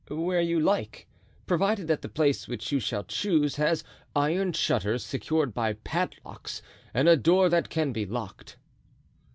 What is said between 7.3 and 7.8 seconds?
that